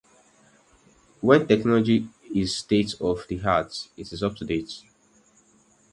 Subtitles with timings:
[1.19, 4.85] When technology is state-of-the-art, it is up-to-date.